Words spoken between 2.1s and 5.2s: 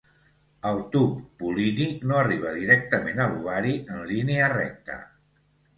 no arriba directament a l'ovari en línia recta.